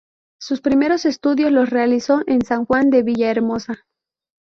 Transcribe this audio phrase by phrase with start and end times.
[0.41, 3.85] Sus primeros estudios los realizó en San Juan de Villahermosa.